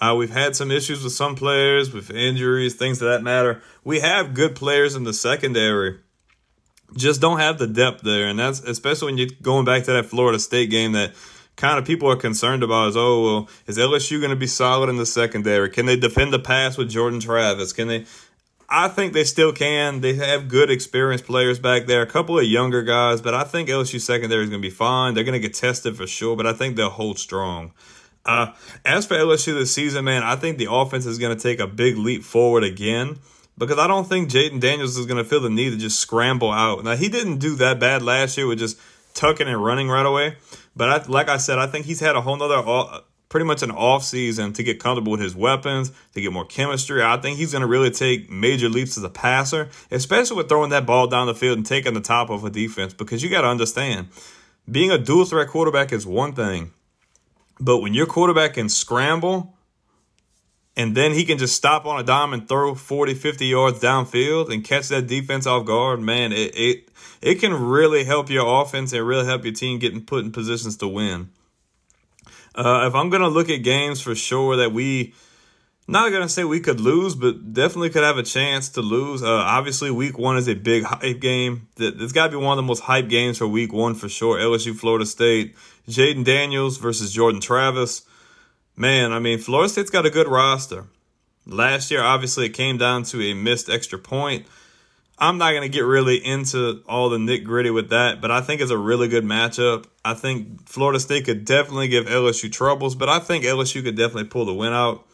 uh, 0.00 0.14
we've 0.16 0.30
had 0.30 0.54
some 0.54 0.70
issues 0.70 1.02
with 1.02 1.12
some 1.12 1.34
players, 1.34 1.92
with 1.92 2.10
injuries, 2.10 2.74
things 2.74 3.02
of 3.02 3.08
that 3.08 3.22
matter. 3.22 3.60
We 3.82 4.00
have 4.00 4.32
good 4.32 4.54
players 4.54 4.94
in 4.94 5.04
the 5.04 5.12
secondary, 5.12 5.98
just 6.96 7.20
don't 7.20 7.40
have 7.40 7.58
the 7.58 7.66
depth 7.66 8.02
there, 8.02 8.28
and 8.28 8.38
that's 8.38 8.60
especially 8.60 9.06
when 9.06 9.18
you're 9.18 9.28
going 9.42 9.64
back 9.64 9.84
to 9.84 9.92
that 9.92 10.06
Florida 10.06 10.38
State 10.38 10.70
game 10.70 10.92
that 10.92 11.14
kind 11.58 11.78
of 11.78 11.84
people 11.84 12.10
are 12.10 12.16
concerned 12.16 12.62
about 12.62 12.88
is 12.88 12.96
oh 12.96 13.22
well 13.22 13.48
is 13.66 13.76
LSU 13.76 14.18
going 14.18 14.30
to 14.30 14.36
be 14.36 14.46
solid 14.46 14.88
in 14.88 14.96
the 14.96 15.04
secondary? 15.04 15.68
Can 15.68 15.84
they 15.84 15.96
defend 15.96 16.32
the 16.32 16.38
pass 16.38 16.78
with 16.78 16.88
Jordan 16.88 17.20
Travis? 17.20 17.74
Can 17.74 17.88
they? 17.88 18.06
I 18.70 18.88
think 18.88 19.12
they 19.12 19.24
still 19.24 19.52
can. 19.52 20.00
They 20.00 20.14
have 20.14 20.48
good 20.48 20.70
experienced 20.70 21.24
players 21.24 21.58
back 21.58 21.86
there, 21.86 22.02
a 22.02 22.06
couple 22.06 22.38
of 22.38 22.44
younger 22.44 22.82
guys, 22.82 23.20
but 23.20 23.34
I 23.34 23.44
think 23.44 23.68
LSU 23.68 24.00
secondary 24.00 24.44
is 24.44 24.50
going 24.50 24.60
to 24.60 24.66
be 24.66 24.74
fine. 24.74 25.14
They're 25.14 25.24
going 25.24 25.40
to 25.40 25.46
get 25.46 25.54
tested 25.54 25.96
for 25.96 26.06
sure, 26.06 26.36
but 26.36 26.46
I 26.46 26.52
think 26.52 26.76
they'll 26.76 26.90
hold 26.90 27.18
strong. 27.18 27.72
Uh, 28.26 28.52
as 28.84 29.06
for 29.06 29.14
LSU 29.14 29.54
this 29.58 29.72
season, 29.72 30.04
man, 30.04 30.22
I 30.22 30.36
think 30.36 30.58
the 30.58 30.70
offense 30.70 31.06
is 31.06 31.18
going 31.18 31.34
to 31.34 31.42
take 31.42 31.60
a 31.60 31.66
big 31.66 31.96
leap 31.96 32.22
forward 32.22 32.62
again 32.62 33.18
because 33.56 33.78
I 33.78 33.86
don't 33.86 34.06
think 34.06 34.28
Jayden 34.28 34.60
Daniels 34.60 34.98
is 34.98 35.06
going 35.06 35.16
to 35.16 35.28
feel 35.28 35.40
the 35.40 35.48
need 35.48 35.70
to 35.70 35.78
just 35.78 35.98
scramble 35.98 36.52
out. 36.52 36.84
Now, 36.84 36.94
he 36.94 37.08
didn't 37.08 37.38
do 37.38 37.54
that 37.56 37.80
bad 37.80 38.02
last 38.02 38.36
year 38.36 38.46
with 38.46 38.58
just 38.58 38.78
tucking 39.14 39.48
and 39.48 39.64
running 39.64 39.88
right 39.88 40.06
away. 40.06 40.36
But 40.78 40.88
I, 40.88 41.04
like 41.06 41.28
I 41.28 41.36
said, 41.36 41.58
I 41.58 41.66
think 41.66 41.84
he's 41.84 42.00
had 42.00 42.16
a 42.16 42.22
whole 42.22 42.36
nother, 42.36 43.02
pretty 43.28 43.44
much 43.44 43.62
an 43.62 43.70
off 43.70 44.02
season 44.02 44.54
to 44.54 44.62
get 44.62 44.80
comfortable 44.80 45.12
with 45.12 45.20
his 45.20 45.36
weapons, 45.36 45.92
to 46.14 46.20
get 46.22 46.32
more 46.32 46.46
chemistry. 46.46 47.02
I 47.02 47.18
think 47.18 47.36
he's 47.36 47.52
going 47.52 47.60
to 47.60 47.68
really 47.68 47.90
take 47.90 48.30
major 48.30 48.70
leaps 48.70 48.96
as 48.96 49.04
a 49.04 49.10
passer, 49.10 49.68
especially 49.90 50.38
with 50.38 50.48
throwing 50.48 50.70
that 50.70 50.86
ball 50.86 51.06
down 51.06 51.26
the 51.26 51.34
field 51.34 51.58
and 51.58 51.66
taking 51.66 51.92
the 51.92 52.00
top 52.00 52.30
of 52.30 52.44
a 52.44 52.50
defense 52.50 52.94
because 52.94 53.22
you 53.22 53.28
got 53.28 53.42
to 53.42 53.48
understand, 53.48 54.08
being 54.70 54.90
a 54.90 54.96
dual 54.96 55.26
threat 55.26 55.48
quarterback 55.48 55.92
is 55.92 56.06
one 56.06 56.32
thing 56.32 56.72
but 57.60 57.78
when 57.78 57.94
your 57.94 58.06
quarterback 58.06 58.54
can 58.54 58.68
scramble 58.68 59.54
and 60.78 60.96
then 60.96 61.12
he 61.12 61.26
can 61.26 61.36
just 61.36 61.54
stop 61.54 61.84
on 61.84 62.00
a 62.00 62.02
dime 62.02 62.32
and 62.32 62.48
throw 62.48 62.74
40, 62.74 63.12
50 63.12 63.44
yards 63.44 63.80
downfield 63.80 64.50
and 64.50 64.64
catch 64.64 64.88
that 64.88 65.06
defense 65.06 65.46
off 65.46 65.66
guard, 65.66 66.00
man, 66.00 66.32
it, 66.32 66.56
it, 66.56 66.88
it 67.20 67.34
can 67.34 67.52
really 67.52 68.04
help 68.04 68.30
your 68.30 68.62
offense 68.62 68.94
and 68.94 69.06
really 69.06 69.26
help 69.26 69.44
your 69.44 69.52
team 69.52 69.78
getting 69.78 70.02
put 70.02 70.24
in 70.24 70.32
positions 70.32 70.78
to 70.78 70.88
win. 70.88 71.28
Uh, 72.54 72.86
if 72.88 72.94
I'm 72.94 73.10
going 73.10 73.22
to 73.22 73.28
look 73.28 73.50
at 73.50 73.58
games 73.58 74.00
for 74.00 74.14
sure 74.14 74.56
that 74.56 74.72
we– 74.72 75.12
not 75.90 76.12
gonna 76.12 76.28
say 76.28 76.44
we 76.44 76.60
could 76.60 76.80
lose, 76.80 77.14
but 77.14 77.54
definitely 77.54 77.88
could 77.88 78.04
have 78.04 78.18
a 78.18 78.22
chance 78.22 78.68
to 78.70 78.82
lose. 78.82 79.22
Uh, 79.22 79.26
obviously, 79.30 79.90
week 79.90 80.18
one 80.18 80.36
is 80.36 80.46
a 80.46 80.54
big 80.54 80.84
hype 80.84 81.18
game. 81.18 81.66
It's 81.78 82.12
got 82.12 82.26
to 82.26 82.30
be 82.32 82.36
one 82.36 82.52
of 82.52 82.62
the 82.62 82.68
most 82.68 82.80
hype 82.80 83.08
games 83.08 83.38
for 83.38 83.48
week 83.48 83.72
one 83.72 83.94
for 83.94 84.08
sure. 84.08 84.38
LSU, 84.38 84.76
Florida 84.76 85.06
State, 85.06 85.56
Jayden 85.88 86.24
Daniels 86.24 86.76
versus 86.76 87.10
Jordan 87.10 87.40
Travis. 87.40 88.02
Man, 88.78 89.12
I 89.12 89.18
mean, 89.18 89.38
Florida 89.38 89.68
State's 89.68 89.90
got 89.90 90.06
a 90.06 90.10
good 90.10 90.28
roster. 90.28 90.84
Last 91.44 91.90
year, 91.90 92.00
obviously, 92.00 92.46
it 92.46 92.50
came 92.50 92.78
down 92.78 93.02
to 93.04 93.20
a 93.20 93.34
missed 93.34 93.68
extra 93.68 93.98
point. 93.98 94.46
I'm 95.18 95.36
not 95.36 95.50
going 95.50 95.62
to 95.62 95.68
get 95.68 95.80
really 95.80 96.24
into 96.24 96.84
all 96.86 97.08
the 97.08 97.18
nit 97.18 97.42
gritty 97.42 97.70
with 97.70 97.88
that, 97.90 98.20
but 98.20 98.30
I 98.30 98.40
think 98.40 98.60
it's 98.60 98.70
a 98.70 98.78
really 98.78 99.08
good 99.08 99.24
matchup. 99.24 99.86
I 100.04 100.14
think 100.14 100.68
Florida 100.68 101.00
State 101.00 101.24
could 101.24 101.44
definitely 101.44 101.88
give 101.88 102.06
LSU 102.06 102.52
troubles, 102.52 102.94
but 102.94 103.08
I 103.08 103.18
think 103.18 103.44
LSU 103.44 103.82
could 103.82 103.96
definitely 103.96 104.26
pull 104.26 104.44
the 104.44 104.54
win 104.54 104.72
out. 104.72 105.04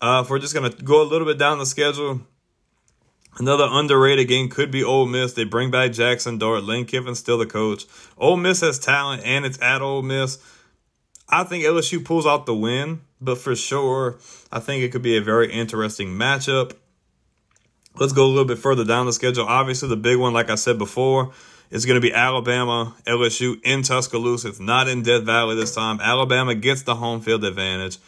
Uh, 0.00 0.22
if 0.24 0.30
we're 0.30 0.40
just 0.40 0.52
going 0.52 0.72
to 0.72 0.82
go 0.82 1.00
a 1.00 1.06
little 1.06 1.26
bit 1.26 1.38
down 1.38 1.60
the 1.60 1.66
schedule, 1.66 2.22
another 3.38 3.68
underrated 3.70 4.26
game 4.26 4.48
could 4.48 4.72
be 4.72 4.82
Ole 4.82 5.06
Miss. 5.06 5.34
They 5.34 5.44
bring 5.44 5.70
back 5.70 5.92
Jaxson 5.92 6.40
Dart. 6.40 6.64
Lane 6.64 6.86
Kiffin's 6.86 7.20
still 7.20 7.38
the 7.38 7.46
coach. 7.46 7.84
Ole 8.18 8.36
Miss 8.36 8.62
has 8.62 8.80
talent, 8.80 9.22
and 9.24 9.44
it's 9.44 9.62
at 9.62 9.80
Ole 9.80 10.02
Miss. 10.02 10.38
I 11.28 11.44
think 11.44 11.64
LSU 11.64 12.04
pulls 12.04 12.26
out 12.26 12.46
the 12.46 12.54
win, 12.54 13.00
but 13.22 13.38
for 13.38 13.54
sure, 13.54 14.18
I 14.50 14.58
think 14.60 14.82
it 14.82 14.92
could 14.92 15.02
be 15.02 15.16
a 15.16 15.22
very 15.22 15.52
interesting 15.52 16.08
matchup. 16.08 16.72
Let's 17.96 18.12
go 18.12 18.24
a 18.24 18.28
little 18.28 18.44
bit 18.44 18.58
further 18.58 18.84
down 18.84 19.06
the 19.06 19.12
schedule. 19.12 19.44
Obviously, 19.46 19.88
the 19.88 19.96
big 19.96 20.18
one, 20.18 20.32
like 20.32 20.50
I 20.50 20.54
said 20.54 20.78
before, 20.78 21.32
is 21.70 21.84
going 21.84 22.00
to 22.00 22.00
be 22.00 22.12
Alabama, 22.12 22.94
LSU 23.06 23.60
in 23.64 23.82
Tuscaloosa. 23.82 24.48
It's 24.48 24.60
not 24.60 24.88
in 24.88 25.02
Death 25.02 25.24
Valley 25.24 25.56
this 25.56 25.74
time. 25.74 26.00
Alabama 26.00 26.54
gets 26.54 26.82
the 26.82 26.94
home 26.94 27.20
field 27.20 27.44
advantage 27.44 27.98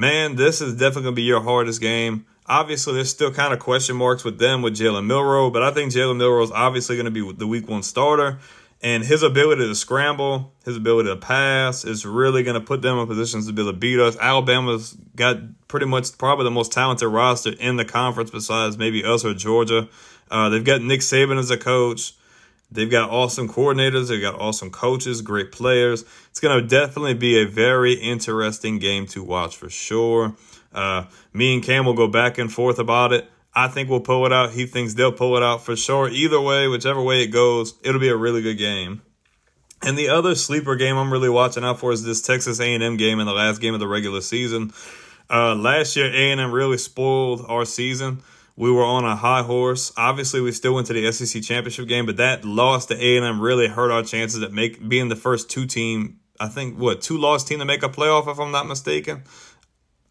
man, 0.00 0.36
this 0.36 0.60
is 0.60 0.74
definitely 0.74 1.02
going 1.02 1.14
to 1.14 1.16
be 1.16 1.22
your 1.22 1.42
hardest 1.42 1.80
game. 1.80 2.26
Obviously, 2.46 2.94
there's 2.94 3.10
still 3.10 3.32
kind 3.32 3.52
of 3.52 3.60
question 3.60 3.96
marks 3.96 4.24
with 4.24 4.38
them 4.38 4.62
with 4.62 4.76
Jalen 4.76 5.06
Milroe, 5.06 5.50
but 5.50 5.62
I 5.62 5.70
think 5.70 5.92
Jalen 5.92 6.16
Milroe 6.16 6.42
is 6.42 6.50
obviously 6.50 6.96
going 6.96 7.04
to 7.04 7.10
be 7.10 7.32
the 7.32 7.46
week 7.46 7.68
one 7.68 7.82
starter. 7.82 8.38
And 8.82 9.04
his 9.04 9.22
ability 9.22 9.66
to 9.66 9.74
scramble, 9.74 10.54
his 10.64 10.76
ability 10.76 11.10
to 11.10 11.16
pass 11.16 11.84
is 11.84 12.06
really 12.06 12.42
going 12.42 12.54
to 12.54 12.60
put 12.60 12.80
them 12.80 12.98
in 12.98 13.06
positions 13.06 13.46
to 13.46 13.52
be 13.52 13.60
able 13.60 13.72
to 13.72 13.78
beat 13.78 14.00
us. 14.00 14.16
Alabama's 14.16 14.96
got 15.14 15.36
pretty 15.68 15.84
much 15.84 16.16
probably 16.16 16.44
the 16.44 16.50
most 16.50 16.72
talented 16.72 17.08
roster 17.08 17.52
in 17.60 17.76
the 17.76 17.84
conference 17.84 18.30
besides 18.30 18.78
maybe 18.78 19.04
us 19.04 19.22
or 19.22 19.34
Georgia. 19.34 19.88
Uh, 20.30 20.48
they've 20.48 20.64
got 20.64 20.80
Nick 20.80 21.00
Saban 21.00 21.38
as 21.38 21.50
a 21.50 21.58
coach. 21.58 22.14
They've 22.72 22.90
got 22.90 23.10
awesome 23.10 23.48
coordinators. 23.48 24.08
They've 24.08 24.20
got 24.20 24.36
awesome 24.36 24.70
coaches, 24.70 25.20
great 25.20 25.52
players. 25.52 26.04
It's 26.30 26.40
going 26.40 26.58
to 26.58 26.66
definitely 26.66 27.14
be 27.14 27.42
a 27.42 27.46
very 27.46 27.94
interesting 27.94 28.78
game 28.78 29.06
to 29.08 29.22
watch 29.22 29.56
for 29.56 29.68
sure. 29.68 30.36
Uh, 30.72 31.06
me 31.32 31.52
and 31.52 31.62
Cam 31.62 31.84
will 31.84 31.94
go 31.94 32.06
back 32.06 32.38
and 32.38 32.50
forth 32.50 32.78
about 32.78 33.12
it. 33.12 33.28
I 33.54 33.68
think 33.68 33.88
we'll 33.88 34.00
pull 34.00 34.26
it 34.26 34.32
out. 34.32 34.52
He 34.52 34.66
thinks 34.66 34.94
they'll 34.94 35.12
pull 35.12 35.36
it 35.36 35.42
out 35.42 35.64
for 35.64 35.74
sure. 35.74 36.08
Either 36.08 36.40
way, 36.40 36.68
whichever 36.68 37.02
way 37.02 37.22
it 37.22 37.28
goes, 37.28 37.74
it'll 37.82 38.00
be 38.00 38.08
a 38.08 38.16
really 38.16 38.42
good 38.42 38.58
game. 38.58 39.02
And 39.82 39.96
the 39.96 40.10
other 40.10 40.34
sleeper 40.34 40.76
game 40.76 40.96
I'm 40.96 41.12
really 41.12 41.28
watching 41.28 41.64
out 41.64 41.80
for 41.80 41.92
is 41.92 42.04
this 42.04 42.20
Texas 42.20 42.60
A&M 42.60 42.96
game 42.96 43.18
in 43.18 43.26
the 43.26 43.32
last 43.32 43.60
game 43.60 43.74
of 43.74 43.80
the 43.80 43.88
regular 43.88 44.20
season. 44.20 44.72
Uh, 45.28 45.54
last 45.54 45.96
year, 45.96 46.06
A&M 46.06 46.52
really 46.52 46.76
spoiled 46.76 47.44
our 47.48 47.64
season 47.64 48.22
We 48.56 48.70
were 48.70 48.84
on 48.84 49.04
a 49.04 49.16
high 49.16 49.42
horse. 49.42 49.92
Obviously, 49.96 50.40
we 50.40 50.52
still 50.52 50.74
went 50.74 50.88
to 50.88 50.92
the 50.92 51.10
SEC 51.10 51.42
championship 51.42 51.88
game, 51.88 52.04
but 52.04 52.18
that 52.18 52.44
loss 52.44 52.86
to 52.86 52.94
A 52.94 53.16
and 53.16 53.24
M 53.24 53.40
really 53.40 53.68
hurt 53.68 53.90
our 53.90 54.02
chances 54.02 54.42
at 54.42 54.52
make 54.52 54.86
being 54.86 55.08
the 55.08 55.16
first 55.16 55.48
two 55.48 55.66
team. 55.66 56.18
I 56.38 56.48
think 56.48 56.78
what 56.78 57.00
two 57.00 57.16
lost 57.16 57.48
team 57.48 57.60
to 57.60 57.64
make 57.64 57.82
a 57.82 57.88
playoff, 57.88 58.28
if 58.28 58.38
I'm 58.38 58.50
not 58.50 58.66
mistaken. 58.66 59.22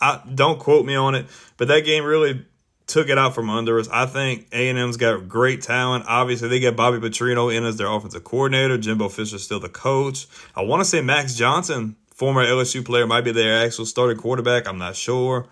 I 0.01 0.21
don't 0.33 0.59
quote 0.59 0.85
me 0.85 0.95
on 0.95 1.13
it, 1.13 1.27
but 1.57 1.67
that 1.67 1.81
game 1.81 2.05
really 2.05 2.45
took 2.89 3.07
it 3.07 3.17
out 3.17 3.35
from 3.35 3.49
under 3.49 3.79
us. 3.79 3.87
I 3.89 4.05
think 4.05 4.47
A&M's 4.51 4.97
got 4.97 5.29
great 5.29 5.61
talent. 5.61 6.05
Obviously, 6.07 6.49
they 6.49 6.59
get 6.59 6.75
Bobby 6.75 6.97
Petrino 6.97 7.55
in 7.55 7.63
as 7.63 7.77
their 7.77 7.87
offensive 7.87 8.23
coordinator. 8.23 8.77
Jimbo 8.77 9.09
Fisher's 9.09 9.43
still 9.43 9.59
the 9.59 9.69
coach. 9.69 10.27
I 10.55 10.63
want 10.63 10.81
to 10.81 10.85
say 10.85 11.01
Max 11.01 11.35
Johnson, 11.35 11.95
former 12.13 12.43
LSU 12.43 12.83
player, 12.83 13.07
might 13.07 13.21
be 13.21 13.31
their 13.31 13.63
actual 13.63 13.85
starting 13.85 14.17
quarterback. 14.17 14.67
I'm 14.67 14.79
not 14.79 14.95
sure. 14.95 15.45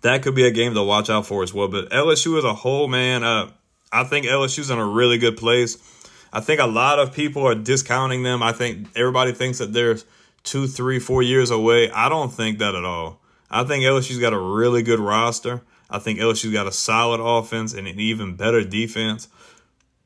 That 0.00 0.22
could 0.22 0.34
be 0.34 0.46
a 0.46 0.50
game 0.50 0.74
to 0.74 0.82
watch 0.82 1.10
out 1.10 1.26
for 1.26 1.42
as 1.42 1.52
well. 1.52 1.68
But 1.68 1.90
LSU 1.90 2.38
as 2.38 2.44
a 2.44 2.54
whole, 2.54 2.88
man, 2.88 3.22
uh, 3.22 3.50
I 3.92 4.04
think 4.04 4.26
LSU's 4.26 4.70
in 4.70 4.78
a 4.78 4.86
really 4.86 5.18
good 5.18 5.36
place. 5.36 5.76
I 6.32 6.40
think 6.40 6.60
a 6.60 6.66
lot 6.66 6.98
of 6.98 7.12
people 7.12 7.46
are 7.46 7.54
discounting 7.54 8.22
them. 8.22 8.42
I 8.42 8.52
think 8.52 8.88
everybody 8.96 9.32
thinks 9.32 9.58
that 9.58 9.72
they're 9.72 9.98
two, 10.42 10.66
three, 10.66 10.98
four 10.98 11.22
years 11.22 11.50
away. 11.50 11.90
I 11.90 12.08
don't 12.08 12.32
think 12.32 12.58
that 12.58 12.74
at 12.74 12.84
all. 12.84 13.20
I 13.50 13.64
think 13.64 13.84
LSU's 13.84 14.18
got 14.18 14.32
a 14.32 14.38
really 14.38 14.82
good 14.82 15.00
roster. 15.00 15.62
I 15.90 15.98
think 15.98 16.18
LSU's 16.18 16.52
got 16.52 16.66
a 16.66 16.72
solid 16.72 17.20
offense 17.20 17.72
and 17.72 17.86
an 17.86 17.98
even 17.98 18.36
better 18.36 18.62
defense. 18.62 19.28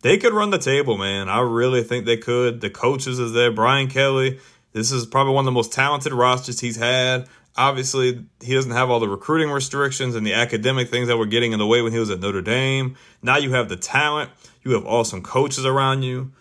They 0.02 0.18
could 0.18 0.32
run 0.32 0.50
the 0.50 0.58
table, 0.58 0.98
man. 0.98 1.28
I 1.28 1.40
really 1.40 1.82
think 1.82 2.04
they 2.04 2.16
could. 2.16 2.60
The 2.60 2.70
coaches 2.70 3.18
is 3.18 3.32
there. 3.32 3.52
Brian 3.52 3.88
Kelly, 3.88 4.40
this 4.72 4.90
is 4.90 5.06
probably 5.06 5.34
one 5.34 5.42
of 5.42 5.46
the 5.46 5.52
most 5.52 5.72
talented 5.72 6.12
rosters 6.12 6.60
he's 6.60 6.76
had. 6.76 7.28
Obviously, 7.56 8.24
he 8.40 8.54
doesn't 8.54 8.72
have 8.72 8.90
all 8.90 8.98
the 8.98 9.08
recruiting 9.08 9.50
restrictions 9.50 10.14
and 10.14 10.26
the 10.26 10.32
academic 10.32 10.88
things 10.88 11.08
that 11.08 11.18
were 11.18 11.26
getting 11.26 11.52
in 11.52 11.58
the 11.58 11.66
way 11.66 11.82
when 11.82 11.92
he 11.92 11.98
was 11.98 12.10
at 12.10 12.20
Notre 12.20 12.40
Dame. 12.40 12.96
Now 13.20 13.36
you 13.36 13.52
have 13.52 13.68
the 13.68 13.76
talent. 13.76 14.30
You 14.62 14.72
have 14.72 14.86
awesome 14.86 15.22
coaches 15.22 15.66
around 15.66 16.02
you. 16.02 16.32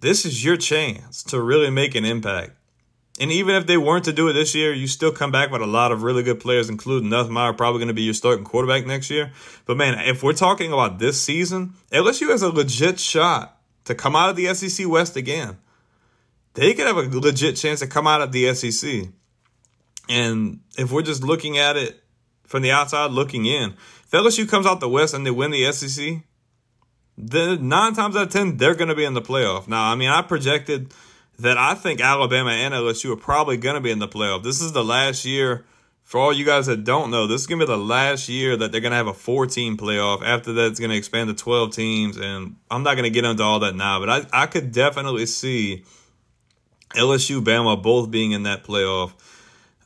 This 0.00 0.26
is 0.26 0.44
your 0.44 0.56
chance 0.56 1.22
to 1.24 1.40
really 1.40 1.70
make 1.70 1.94
an 1.94 2.04
impact. 2.04 2.52
And 3.20 3.30
even 3.30 3.54
if 3.54 3.66
they 3.66 3.76
weren't 3.76 4.06
to 4.06 4.12
do 4.12 4.28
it 4.28 4.32
this 4.32 4.54
year, 4.54 4.72
you 4.72 4.86
still 4.86 5.12
come 5.12 5.30
back 5.30 5.50
with 5.50 5.60
a 5.60 5.66
lot 5.66 5.92
of 5.92 6.02
really 6.02 6.22
good 6.22 6.40
players, 6.40 6.70
including 6.70 7.10
Nussmeier, 7.10 7.56
probably 7.56 7.78
going 7.78 7.88
to 7.88 7.94
be 7.94 8.02
your 8.02 8.14
starting 8.14 8.44
quarterback 8.44 8.86
next 8.86 9.10
year. 9.10 9.32
But 9.66 9.76
man, 9.76 9.98
if 10.08 10.22
we're 10.22 10.32
talking 10.32 10.72
about 10.72 10.98
this 10.98 11.20
season, 11.20 11.74
LSU 11.90 12.30
has 12.30 12.42
a 12.42 12.48
legit 12.48 12.98
shot 12.98 13.58
to 13.84 13.94
come 13.94 14.16
out 14.16 14.30
of 14.30 14.36
the 14.36 14.52
SEC 14.54 14.88
West 14.88 15.16
again. 15.16 15.58
They 16.54 16.72
could 16.72 16.86
have 16.86 16.96
a 16.96 17.02
legit 17.02 17.56
chance 17.56 17.80
to 17.80 17.86
come 17.86 18.06
out 18.06 18.22
of 18.22 18.32
the 18.32 18.54
SEC. 18.54 19.08
And 20.08 20.60
if 20.78 20.90
we're 20.90 21.02
just 21.02 21.22
looking 21.22 21.58
at 21.58 21.76
it 21.76 22.02
from 22.46 22.62
the 22.62 22.70
outside 22.70 23.10
looking 23.10 23.44
in, 23.44 23.74
if 24.04 24.10
LSU 24.10 24.48
comes 24.48 24.66
out 24.66 24.80
the 24.80 24.88
West 24.88 25.12
and 25.12 25.26
they 25.26 25.30
win 25.30 25.50
the 25.50 25.70
SEC, 25.72 26.22
then 27.18 27.68
nine 27.68 27.92
times 27.92 28.16
out 28.16 28.22
of 28.22 28.32
ten, 28.32 28.56
they're 28.56 28.74
going 28.74 28.88
to 28.88 28.94
be 28.94 29.04
in 29.04 29.14
the 29.14 29.22
playoff. 29.22 29.68
Now, 29.68 29.92
I 29.92 29.96
mean, 29.96 30.08
I 30.08 30.22
projected– 30.22 30.94
that 31.42 31.58
I 31.58 31.74
think 31.74 32.00
Alabama 32.00 32.50
and 32.50 32.72
LSU 32.72 33.12
are 33.12 33.16
probably 33.16 33.56
going 33.56 33.74
to 33.74 33.80
be 33.80 33.90
in 33.90 33.98
the 33.98 34.08
playoff. 34.08 34.42
This 34.42 34.60
is 34.60 34.72
the 34.72 34.84
last 34.84 35.24
year. 35.24 35.64
For 36.04 36.20
all 36.20 36.32
you 36.32 36.44
guys 36.44 36.66
that 36.66 36.84
don't 36.84 37.10
know, 37.10 37.26
this 37.26 37.42
is 37.42 37.46
going 37.46 37.60
to 37.60 37.66
be 37.66 37.72
the 37.72 37.78
last 37.78 38.28
year 38.28 38.56
that 38.56 38.72
they're 38.72 38.80
going 38.80 38.90
to 38.90 38.96
have 38.96 39.06
a 39.06 39.14
four 39.14 39.46
team 39.46 39.76
playoff. 39.76 40.22
After 40.22 40.52
that, 40.52 40.66
it's 40.66 40.80
going 40.80 40.90
to 40.90 40.96
expand 40.96 41.28
to 41.28 41.34
12 41.34 41.72
teams. 41.72 42.16
And 42.16 42.56
I'm 42.70 42.82
not 42.82 42.94
going 42.94 43.04
to 43.04 43.10
get 43.10 43.24
into 43.24 43.42
all 43.42 43.60
that 43.60 43.76
now, 43.76 44.00
but 44.00 44.10
I, 44.10 44.42
I 44.42 44.46
could 44.46 44.72
definitely 44.72 45.26
see 45.26 45.84
LSU, 46.90 47.42
Bama 47.42 47.80
both 47.80 48.10
being 48.10 48.32
in 48.32 48.42
that 48.42 48.64
playoff. 48.64 49.12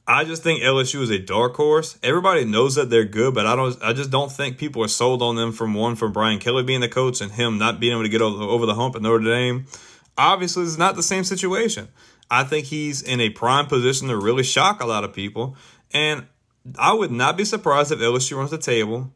I 0.08 0.25
just 0.25 0.42
think 0.42 0.62
LSU 0.62 1.00
is 1.00 1.10
a 1.10 1.18
dark 1.18 1.54
horse. 1.56 1.98
Everybody 2.02 2.44
knows 2.44 2.76
that 2.76 2.90
they're 2.90 3.04
good, 3.04 3.34
but 3.34 3.46
I 3.46 3.56
don't. 3.56 3.76
I 3.82 3.92
just 3.92 4.10
don't 4.10 4.30
think 4.30 4.56
people 4.56 4.84
are 4.84 4.88
sold 4.88 5.20
on 5.20 5.34
them 5.34 5.52
from 5.52 5.75
one 5.75 5.96
from 5.96 6.12
Brian 6.12 6.38
Kelly 6.38 6.62
being 6.62 6.80
the 6.80 6.88
coach 6.88 7.20
and 7.20 7.32
him 7.32 7.58
not 7.58 7.80
being 7.80 7.92
able 7.92 8.04
to 8.04 8.08
get 8.08 8.22
over, 8.22 8.66
the 8.66 8.75
hump 8.75 8.94
at 8.94 9.02
Notre 9.02 9.25
Dame 9.25 9.66
obviously 10.18 10.64
it's 10.64 10.78
not 10.78 10.96
the 10.96 11.02
same 11.02 11.25
situation. 11.25 11.88
I 12.30 12.44
think 12.44 12.66
he's 12.66 13.02
in 13.02 13.20
a 13.20 13.30
prime 13.30 13.66
position 13.66 14.08
to 14.08 14.16
really 14.16 14.42
shock 14.42 14.82
a 14.82 14.87
lot 14.87 15.04
of 15.04 15.12
people. 15.12 15.56
And 15.92 16.26
I 16.78 16.92
would 16.92 17.12
not 17.12 17.37
be 17.37 17.44
surprised 17.44 17.92
if 17.92 18.00
LSU 18.00 18.37
runs 18.37 18.50
the 18.50 18.58
table 18.58 19.12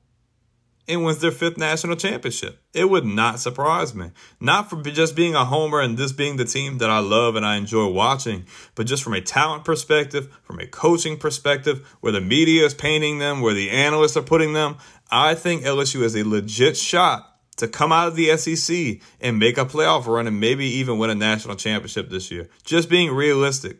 and 0.86 1.04
wins 1.04 1.18
their 1.18 1.30
fifth 1.30 1.58
national 1.58 1.96
championship. 1.96 2.60
It 2.72 2.88
would 2.88 3.04
not 3.04 3.38
surprise 3.38 3.94
me. 3.94 4.10
Not 4.40 4.70
for 4.70 4.82
just 4.82 5.14
being 5.14 5.34
a 5.34 5.44
homer 5.44 5.80
and 5.80 5.96
this 5.96 6.12
being 6.12 6.36
the 6.36 6.44
team 6.44 6.78
that 6.78 6.90
I 6.90 6.98
love 6.98 7.36
and 7.36 7.46
I 7.46 7.56
enjoy 7.56 7.86
watching, 7.88 8.44
but 8.74 8.86
just 8.86 9.02
from 9.02 9.14
a 9.14 9.20
talent 9.20 9.64
perspective, 9.64 10.36
from 10.42 10.58
a 10.58 10.66
coaching 10.66 11.16
perspective, 11.16 11.96
where 12.00 12.12
the 12.12 12.20
media 12.20 12.64
is 12.64 12.74
painting 12.74 13.18
them, 13.18 13.40
where 13.40 13.54
the 13.54 13.70
analysts 13.70 14.16
are 14.16 14.22
putting 14.22 14.52
them. 14.52 14.76
I 15.10 15.34
think 15.34 15.62
LSU 15.62 16.02
is 16.02 16.16
a 16.16 16.24
legit 16.24 16.76
shot 16.76 17.29
to 17.60 17.68
come 17.68 17.92
out 17.92 18.08
of 18.08 18.16
the 18.16 18.36
SEC 18.36 19.00
and 19.20 19.38
make 19.38 19.56
a 19.56 19.64
playoff 19.64 20.06
run 20.06 20.26
and 20.26 20.40
maybe 20.40 20.66
even 20.66 20.98
win 20.98 21.10
a 21.10 21.14
national 21.14 21.56
championship 21.56 22.10
this 22.10 22.30
year. 22.30 22.48
Just 22.64 22.90
being 22.90 23.12
realistic. 23.12 23.78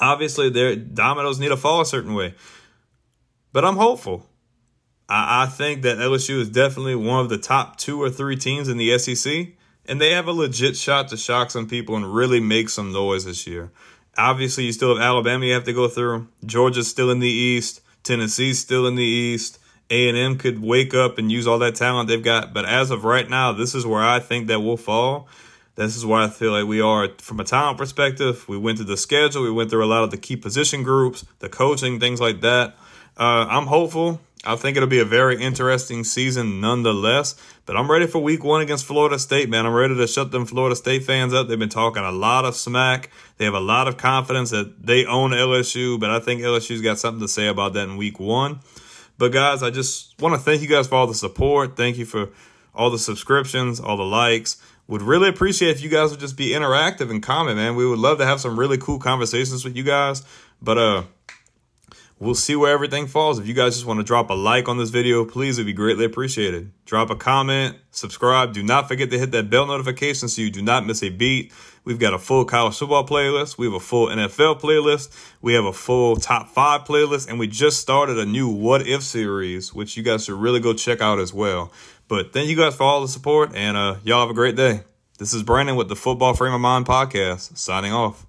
Obviously, 0.00 0.50
their 0.50 0.74
dominoes 0.74 1.38
need 1.38 1.48
to 1.48 1.56
fall 1.56 1.80
a 1.80 1.86
certain 1.86 2.14
way, 2.14 2.34
but 3.52 3.64
I'm 3.64 3.76
hopeful. 3.76 4.26
I, 5.08 5.44
I 5.44 5.46
think 5.46 5.82
that 5.82 5.98
LSU 5.98 6.40
is 6.40 6.48
definitely 6.48 6.96
one 6.96 7.20
of 7.20 7.28
the 7.28 7.38
top 7.38 7.76
two 7.76 8.02
or 8.02 8.10
three 8.10 8.36
teams 8.36 8.68
in 8.68 8.76
the 8.76 8.98
SEC, 8.98 9.48
and 9.86 10.00
they 10.00 10.10
have 10.10 10.26
a 10.26 10.32
legit 10.32 10.76
shot 10.76 11.08
to 11.08 11.16
shock 11.16 11.50
some 11.50 11.68
people 11.68 11.96
and 11.96 12.12
really 12.12 12.40
make 12.40 12.68
some 12.70 12.92
noise 12.92 13.24
this 13.24 13.46
year. 13.46 13.70
Obviously, 14.16 14.64
you 14.64 14.72
still 14.72 14.94
have 14.94 15.02
Alabama 15.02 15.46
you 15.46 15.54
have 15.54 15.64
to 15.64 15.72
go 15.72 15.88
through. 15.88 16.28
Georgia's 16.44 16.88
still 16.88 17.10
in 17.10 17.18
the 17.18 17.28
East. 17.28 17.80
Tennessee's 18.02 18.58
still 18.58 18.86
in 18.86 18.94
the 18.94 19.02
East. 19.02 19.58
A&M 19.90 20.38
could 20.38 20.62
wake 20.62 20.94
up 20.94 21.18
and 21.18 21.30
use 21.30 21.46
all 21.46 21.58
that 21.58 21.74
talent 21.74 22.08
they've 22.08 22.22
got. 22.22 22.54
But 22.54 22.64
as 22.64 22.90
of 22.90 23.04
right 23.04 23.28
now, 23.28 23.52
this 23.52 23.74
is 23.74 23.86
where 23.86 24.02
I 24.02 24.18
think 24.20 24.48
that 24.48 24.60
we'll 24.60 24.76
fall. 24.76 25.28
This 25.76 25.96
is 25.96 26.06
where 26.06 26.20
I 26.20 26.28
feel 26.28 26.52
like 26.52 26.66
we 26.66 26.80
are 26.80 27.08
from 27.18 27.40
a 27.40 27.44
talent 27.44 27.78
perspective. 27.78 28.48
We 28.48 28.56
went 28.56 28.78
through 28.78 28.86
the 28.86 28.96
schedule. 28.96 29.42
We 29.42 29.50
went 29.50 29.70
through 29.70 29.84
a 29.84 29.86
lot 29.86 30.04
of 30.04 30.10
the 30.10 30.16
key 30.16 30.36
position 30.36 30.84
groups, 30.84 31.24
the 31.40 31.48
coaching, 31.48 31.98
things 31.98 32.20
like 32.20 32.40
that. 32.42 32.76
Uh, 33.16 33.46
I'm 33.48 33.66
hopeful. 33.66 34.20
I 34.46 34.56
think 34.56 34.76
it'll 34.76 34.88
be 34.88 35.00
a 35.00 35.06
very 35.06 35.40
interesting 35.40 36.04
season 36.04 36.60
nonetheless. 36.60 37.34
But 37.66 37.76
I'm 37.76 37.90
ready 37.90 38.06
for 38.06 38.18
week 38.18 38.44
one 38.44 38.60
against 38.60 38.84
Florida 38.84 39.18
State, 39.18 39.48
man. 39.48 39.64
I'm 39.64 39.72
ready 39.72 39.96
to 39.96 40.06
shut 40.06 40.30
them 40.30 40.44
Florida 40.44 40.76
State 40.76 41.04
fans 41.04 41.32
up. 41.32 41.48
They've 41.48 41.58
been 41.58 41.70
talking 41.70 42.02
a 42.02 42.12
lot 42.12 42.44
of 42.44 42.54
smack. 42.54 43.10
They 43.38 43.46
have 43.46 43.54
a 43.54 43.60
lot 43.60 43.88
of 43.88 43.96
confidence 43.96 44.50
that 44.50 44.86
they 44.86 45.06
own 45.06 45.30
LSU, 45.30 45.98
but 45.98 46.10
I 46.10 46.20
think 46.20 46.42
LSU's 46.42 46.82
got 46.82 46.98
something 46.98 47.22
to 47.22 47.28
say 47.28 47.48
about 47.48 47.72
that 47.72 47.84
in 47.84 47.96
week 47.96 48.20
one. 48.20 48.60
But 49.18 49.32
guys, 49.32 49.62
I 49.62 49.70
just 49.70 50.20
want 50.20 50.34
to 50.34 50.40
thank 50.40 50.62
you 50.62 50.68
guys 50.68 50.88
for 50.88 50.96
all 50.96 51.06
the 51.06 51.14
support. 51.14 51.76
Thank 51.76 51.96
you 51.98 52.04
for 52.04 52.30
all 52.74 52.90
the 52.90 52.98
subscriptions, 52.98 53.80
all 53.80 53.96
the 53.96 54.04
likes. 54.04 54.60
Would 54.86 55.02
really 55.02 55.28
appreciate 55.28 55.70
if 55.70 55.82
you 55.82 55.88
guys 55.88 56.10
would 56.10 56.20
just 56.20 56.36
be 56.36 56.50
interactive 56.50 57.10
and 57.10 57.22
comment, 57.22 57.56
man. 57.56 57.74
We 57.76 57.86
would 57.86 57.98
love 57.98 58.18
to 58.18 58.26
have 58.26 58.40
some 58.40 58.58
really 58.58 58.76
cool 58.76 58.98
conversations 58.98 59.64
with 59.64 59.76
you 59.76 59.82
guys. 59.82 60.22
But 60.60 60.78
uh 60.78 61.02
we'll 62.18 62.34
see 62.34 62.56
where 62.56 62.72
everything 62.72 63.06
falls. 63.06 63.38
If 63.38 63.46
you 63.46 63.54
guys 63.54 63.74
just 63.74 63.86
want 63.86 64.00
to 64.00 64.04
drop 64.04 64.30
a 64.30 64.34
like 64.34 64.68
on 64.68 64.78
this 64.78 64.90
video, 64.90 65.24
please, 65.24 65.58
it'd 65.58 65.66
be 65.66 65.72
greatly 65.72 66.04
appreciated. 66.04 66.72
Drop 66.84 67.10
a 67.10 67.16
comment, 67.16 67.76
subscribe. 67.90 68.52
Do 68.52 68.62
not 68.62 68.88
forget 68.88 69.10
to 69.10 69.18
hit 69.18 69.32
that 69.32 69.50
bell 69.50 69.66
notification 69.66 70.28
so 70.28 70.42
you 70.42 70.50
do 70.50 70.62
not 70.62 70.86
miss 70.86 71.02
a 71.02 71.10
beat. 71.10 71.52
We've 71.84 71.98
got 71.98 72.14
a 72.14 72.18
full 72.18 72.44
college 72.46 72.78
football 72.78 73.06
playlist. 73.06 73.58
We 73.58 73.66
have 73.66 73.74
a 73.74 73.80
full 73.80 74.08
NFL 74.08 74.60
playlist. 74.60 75.10
We 75.42 75.52
have 75.54 75.66
a 75.66 75.72
full 75.72 76.16
top 76.16 76.48
five 76.48 76.84
playlist. 76.84 77.28
And 77.28 77.38
we 77.38 77.46
just 77.46 77.80
started 77.80 78.18
a 78.18 78.24
new 78.24 78.48
What 78.48 78.86
If 78.86 79.02
series, 79.02 79.74
which 79.74 79.96
you 79.96 80.02
guys 80.02 80.24
should 80.24 80.40
really 80.40 80.60
go 80.60 80.72
check 80.72 81.02
out 81.02 81.18
as 81.18 81.34
well. 81.34 81.72
But 82.08 82.32
thank 82.32 82.48
you 82.48 82.56
guys 82.56 82.74
for 82.74 82.84
all 82.84 83.02
the 83.02 83.08
support 83.08 83.54
and 83.54 83.76
uh, 83.76 83.96
y'all 84.02 84.20
have 84.20 84.30
a 84.30 84.34
great 84.34 84.56
day. 84.56 84.80
This 85.18 85.32
is 85.32 85.42
Brandon 85.42 85.76
with 85.76 85.88
the 85.88 85.96
Football 85.96 86.34
Frame 86.34 86.54
of 86.54 86.60
Mind 86.60 86.86
podcast, 86.86 87.56
signing 87.56 87.92
off. 87.92 88.26